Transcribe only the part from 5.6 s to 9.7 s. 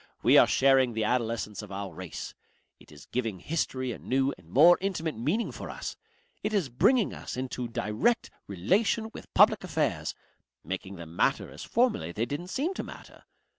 us. It is bringing us into directer relation with public